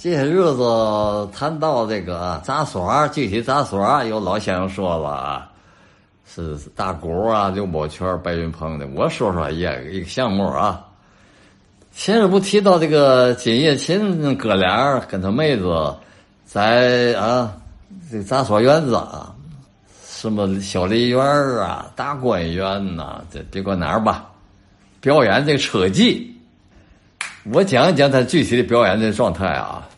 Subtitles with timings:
[0.00, 5.50] 这些日子谈到这个杂耍，具体杂耍有老先生说了啊，
[6.24, 8.86] 是大鼓啊、刘宝全、白云鹏的。
[8.94, 10.86] 我说说一个一个项目啊。
[11.92, 15.92] 前日不提到这个金叶琴哥俩跟他妹子
[16.44, 17.52] 在啊
[18.08, 19.34] 这个杂耍园子啊，
[20.06, 21.20] 什么小梨园
[21.58, 24.30] 啊、大观园呐，这别管哪儿吧，
[25.00, 26.37] 表演这个车技。
[27.44, 29.88] 我讲一讲他具体的表演的状态啊。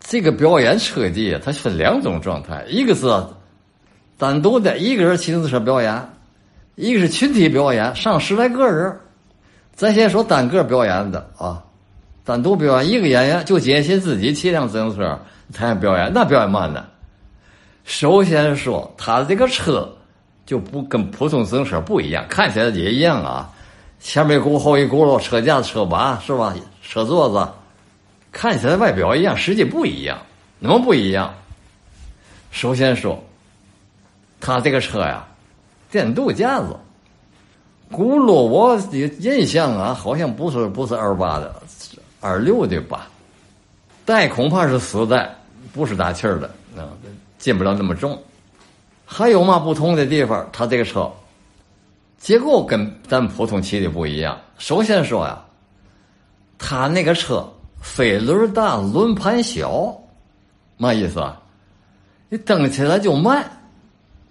[0.00, 3.06] 这个表演车技它分两种状态，一个是
[4.16, 6.10] 单独的，一个人骑自行车表演，
[6.76, 8.96] 一个是群体表演，上十来个人。
[9.74, 11.62] 咱先说单个表演的啊，
[12.24, 15.20] 单独表演一个演员就仅仅自己骑辆自行车
[15.52, 16.86] 台上表演，那表演慢呢。
[17.84, 19.88] 首先说他这个车
[20.46, 23.50] 就不跟普通自行车不一样，看起来也一样啊，
[24.00, 26.54] 前面一轱后一轱辘，车架车把是吧？
[26.82, 27.52] 车座子。
[28.30, 30.18] 看起来外表一样，实际不一样。
[30.60, 31.34] 怎么不一样？
[32.50, 33.18] 首先说，
[34.40, 35.26] 他这个车呀，
[35.90, 36.76] 电镀架子，
[37.90, 38.76] 轱辘我
[39.20, 41.62] 印象啊，好像不是不是二八的，
[42.20, 43.08] 二六的吧？
[44.04, 45.34] 带恐怕是死带，
[45.72, 46.88] 不是打气儿的啊，
[47.38, 48.20] 进不了那么重。
[49.04, 50.46] 还有嘛不同的地方？
[50.52, 51.10] 他这个车
[52.18, 54.38] 结构跟咱们普通骑的不一样。
[54.58, 55.42] 首先说呀，
[56.58, 57.48] 他那个车。
[57.80, 59.96] 飞轮大，轮盘小，
[60.76, 61.40] 嘛意思啊？
[62.28, 63.48] 你蹬起来就慢，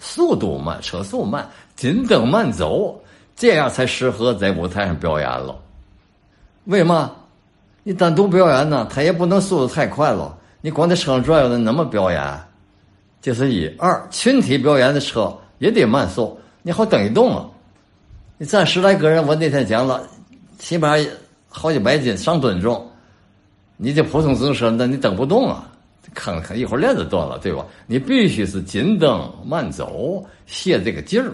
[0.00, 3.00] 速度慢，车速慢，紧蹬慢走，
[3.36, 5.56] 这样才适合在舞台上表演了。
[6.64, 7.12] 为嘛？
[7.84, 10.36] 你单独表演呢，他也不能速度太快了。
[10.60, 12.40] 你光在车上转悠，那怎么表演？
[13.22, 17.48] 这是一二，群体表演的车也得慢速，你好蹬一动啊。
[18.40, 20.08] 你站十来个人，我那天讲了，
[20.60, 20.94] 起码
[21.48, 22.88] 好几百斤，上吨重。
[23.76, 25.68] 你这普通自行车，那你蹬不动啊，
[26.14, 27.66] 坑坑一会儿链子断了，对吧？
[27.88, 31.32] 你必须是紧蹬慢走，泄这个劲儿。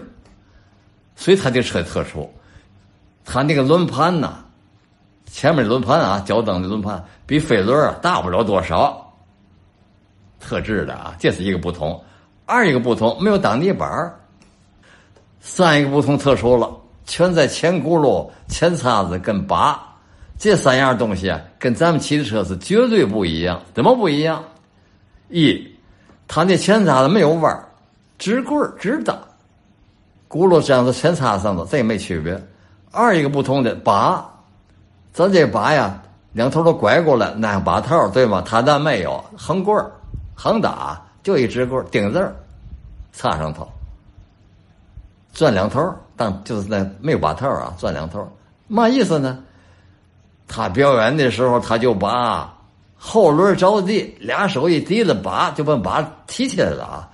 [1.15, 2.27] 所以他这车特殊，
[3.23, 4.43] 他那个轮盘呐，
[5.27, 9.13] 前面轮盘啊，脚蹬的轮盘比飞轮啊大不了多少，
[10.39, 12.03] 特制的啊，这是一个不同。
[12.47, 14.11] 二一个不同，没有挡泥板
[15.39, 16.74] 三一个不同特殊了，
[17.05, 19.81] 全在前轱辘、前叉子跟把。
[20.37, 23.61] 这三样东西啊，跟咱们骑的车是绝对不一样。
[23.73, 24.43] 怎么不一样？
[25.29, 25.65] 一，
[26.27, 27.57] 它那前叉子没有弯，
[28.19, 29.17] 直棍直打，
[30.29, 32.37] 轱辘这样子前叉上头，这也没区别。
[32.91, 34.29] 二一个不同的把，
[35.13, 36.01] 咱这把呀，
[36.33, 38.43] 两头都拐过来，那把套对吗？
[38.45, 39.83] 它那没有横棍，
[40.35, 42.29] 横打就一直棍儿钉字，
[43.13, 43.65] 插上头，
[45.35, 48.27] 转两头，但就是那没有把头啊，转两头，
[48.67, 49.37] 嘛意思呢？
[50.47, 52.51] 他表演的时候，他就把
[52.95, 57.09] 后轮着地，俩手一提了把，就把把提起来了啊！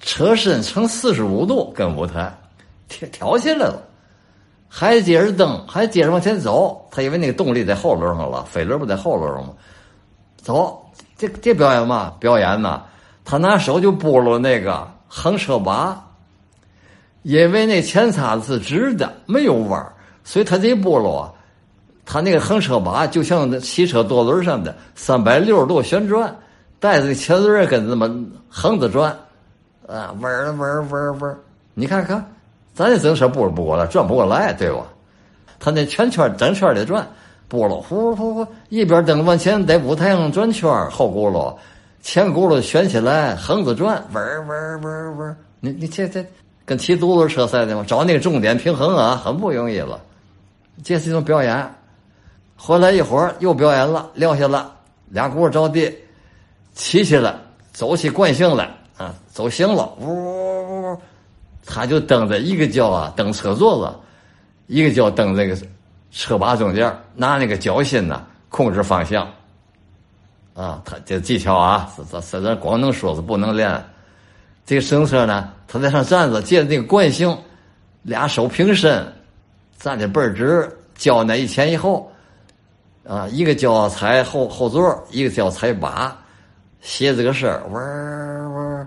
[0.00, 2.32] 车身呈四十五度跟舞台
[2.88, 3.82] 挑起来了，
[4.68, 6.86] 还接着蹬，还接着往前走。
[6.90, 9.54] 他因为那个动力在后轮上了，飞轮不在后轮上吗？
[10.36, 10.86] 走，
[11.16, 12.82] 这这表演嘛，表演呐，
[13.24, 16.05] 他拿手就拨了那个横车把，
[17.26, 19.92] 因为那前叉子是直的，没有弯儿
[20.22, 21.32] 所以它这拨了啊。
[22.04, 26.32] 他那个横车把就像那汽车多轮上的三百六十度旋转，
[26.78, 28.08] 带着前轮跟这么
[28.48, 29.10] 横着转，
[29.88, 31.36] 啊，弯儿弯儿嗡儿嗡儿，
[31.74, 32.24] 你看看，
[32.72, 34.86] 咱这自行车不不过来，转不过来，对吧？
[35.58, 37.04] 它那圈圈整圈的转，
[37.48, 41.52] 拨了呼呼呼，一边蹬往前在舞台上转圈后轱辘
[42.02, 46.24] 前轱辘旋起来，横着转，弯儿弯儿嗡儿嗡儿，你你这这
[46.66, 47.84] 跟骑独轮车似的吗？
[47.86, 49.98] 找那个重点平衡啊，很不容易了，
[50.82, 51.74] 这是一种表演。
[52.56, 54.74] 回来一会儿又表演了，撂下了，
[55.10, 55.94] 俩轱辘着地，
[56.74, 57.36] 骑起来，
[57.72, 60.98] 走起惯性来啊，走行了，呜呜呜，
[61.64, 63.94] 他就蹬着一个脚啊蹬车座子，
[64.66, 65.56] 一个脚蹬这个
[66.10, 69.24] 车把中间，拿那个脚心呐控制方向。
[70.54, 73.70] 啊，他这技巧啊，是是这光能说是不能练。
[74.66, 77.38] 这个自行车呢，他在上站着，借着那个惯性，
[78.02, 79.10] 俩手平伸，
[79.78, 82.12] 站的倍儿直，脚呢一前一后。
[83.08, 86.18] 啊，一个脚踩后后座，一个脚踩把，
[86.80, 88.86] 写这个身儿，嗡嗡，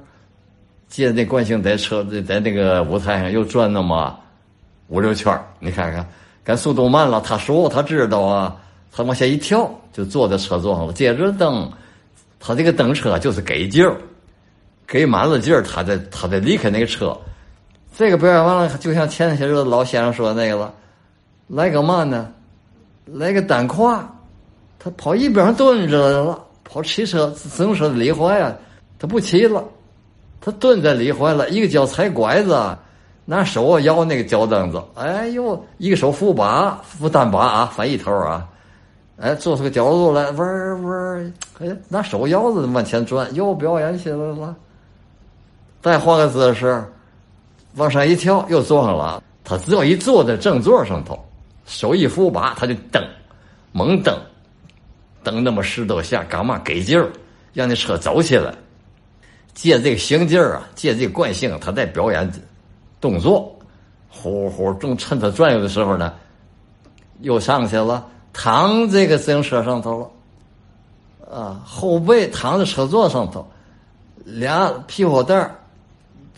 [0.90, 4.20] 借着那惯性在车在那个舞台上又转那么
[4.90, 6.06] 五六圈你看看，
[6.44, 8.58] 赶速度慢了，他熟，他知道啊，
[8.92, 11.72] 他往下一跳就坐在车座上了，接着蹬，
[12.42, 13.96] 他这个蹬车就是给劲儿，
[14.90, 17.16] 给满了劲儿，他再他再离开那个车，
[17.96, 20.74] 这个表演完了，就像前些日子老先生说的那个了，
[21.46, 22.28] 来个嘛呢？
[23.06, 24.04] 来个单胯，
[24.80, 28.52] 他跑一边上蹲着了，跑汽车自行车的里怀啊，
[28.98, 29.64] 他不骑了，
[30.42, 32.60] 他蹲在里怀了，一个脚踩拐子，
[33.26, 38.48] 拿手摇那个脚蹬子，哎呦，一个手扶把扶单把啊，翻一头啊，
[39.18, 44.56] 哎，做出个角度来，嗡嗡，哎，拿手摇子往前转，又表演起来了。
[45.82, 46.84] 再换个姿势，
[47.76, 49.24] 往上一跳，又坐上了。
[49.44, 51.18] 他只要一坐在正座上头，
[51.66, 53.04] 手一扶把，他就蹬，
[53.72, 54.16] 猛蹬。
[55.24, 57.10] 蹬那么十多下，干嘛给劲儿，
[57.54, 58.54] 让那车走起来。
[59.54, 62.32] 借这个行劲儿啊，借这个惯性，他在表演
[63.02, 63.54] 动作。
[64.10, 66.14] 呼呼，正趁他转悠的时候呢，
[67.22, 71.36] 又上去了，躺这个自行车上头了。
[71.38, 73.48] 啊，后背躺在车座上头，
[74.24, 75.59] 俩屁股蛋儿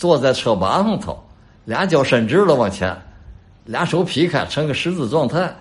[0.02, 1.16] 坐在车把上头，
[1.64, 2.98] 俩脚伸直了往前，
[3.66, 5.56] 俩手劈开成个十字状态，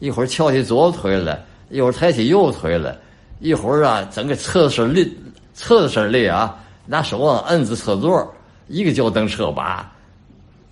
[0.00, 1.40] 一会儿翘起左腿来。
[1.70, 2.92] 一会儿抬起右腿来，
[3.38, 5.16] 一会儿啊，整个侧身立，
[5.52, 8.34] 侧身立啊，拿手啊摁着车座，
[8.66, 9.88] 一个脚蹬车把，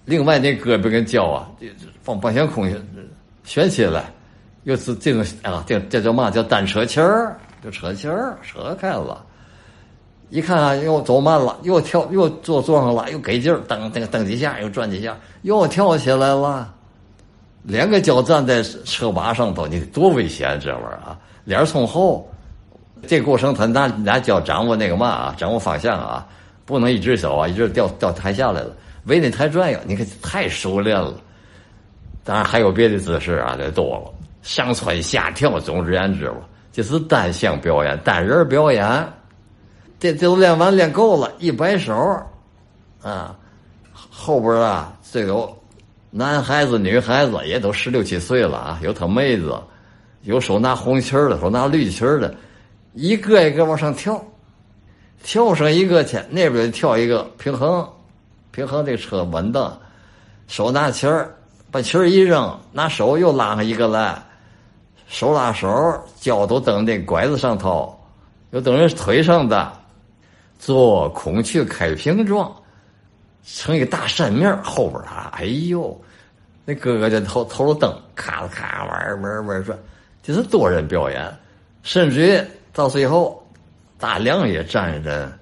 [0.04, 1.48] 另外那胳膊跟脚啊，
[2.02, 2.68] 放半悬空
[3.44, 4.12] 悬起来，
[4.64, 6.28] 又是这种啊，这这叫嘛？
[6.28, 9.24] 叫单车气儿，就车气儿，车开了。
[10.32, 16.72] 一看啊，又走慢了，又跳，又坐坐上了，又给劲儿，蹬蹬蹬几下，又转几下，又跳起来了。
[17.64, 21.18] 两个脚站在车把上头，你多危险这玩意儿啊！
[21.44, 22.26] 脸从后，
[23.06, 26.26] 这过程他拿拿脚掌握那个嘛啊，掌握方向啊，
[26.64, 28.70] 不能一只手啊，一直掉掉台下来了，
[29.04, 31.12] 围那台转悠，你看太熟练了。
[32.24, 36.36] 当然还有别的姿势啊，这多了，上蹿下跳，总而言之吧，
[36.72, 39.06] 这是单项表演，单人表演。
[40.02, 41.94] 这这都练完练够了，一摆手，
[43.02, 43.36] 啊，
[44.10, 45.56] 后边啊，这有。
[46.10, 49.56] 男孩子、女孩子也都十六七岁了啊，有他妹子，
[50.22, 52.34] 有手拿红旗的，手拿绿旗的，
[52.94, 54.20] 一个一个往上跳，
[55.22, 57.88] 跳上一个去，那边跳一个平衡，
[58.50, 59.72] 平衡这车稳当，
[60.48, 61.06] 手拿旗，
[61.70, 64.20] 把旗一扔，拿手又拉上一个来，
[65.06, 65.70] 手拉手，
[66.18, 67.96] 脚都蹬那拐子上头，
[68.50, 69.72] 又蹬人腿上的，
[70.62, 72.54] 做孔雀开屏状。
[73.44, 76.00] 成一个大扇面后边啊，哎呦，
[76.64, 79.76] 那哥哥就头头着灯，咔啦咔玩玩玩转，
[80.22, 81.28] 这是多人表演，
[81.82, 82.40] 甚至于
[82.72, 83.44] 到最后，
[83.98, 85.32] 大梁也站着，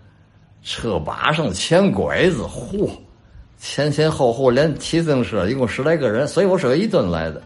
[0.62, 2.90] 车把上前拐子，嚯，
[3.58, 7.42] 前前后后连骑自行车一共十来个人，所以我说一吨来的，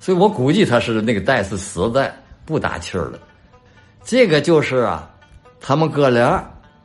[0.00, 2.10] 所以我估计他是那个带是死带，
[2.46, 3.18] 不打气儿的，
[4.02, 5.10] 这个就是啊，
[5.60, 6.42] 他们哥俩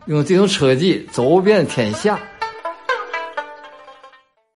[0.07, 2.19] 用这种车技走遍天下。